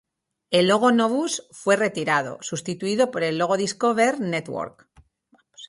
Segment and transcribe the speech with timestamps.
[0.49, 4.89] El logo Novus fue retirado, sustituido por el logo Discover Network.